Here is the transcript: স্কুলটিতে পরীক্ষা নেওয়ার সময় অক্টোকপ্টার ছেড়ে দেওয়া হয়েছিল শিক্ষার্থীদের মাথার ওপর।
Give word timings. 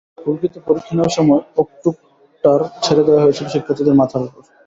স্কুলটিতে 0.17 0.59
পরীক্ষা 0.67 0.93
নেওয়ার 0.95 1.15
সময় 1.17 1.41
অক্টোকপ্টার 1.57 2.59
ছেড়ে 2.83 3.03
দেওয়া 3.07 3.23
হয়েছিল 3.23 3.45
শিক্ষার্থীদের 3.47 3.99
মাথার 3.99 4.23
ওপর। 4.27 4.41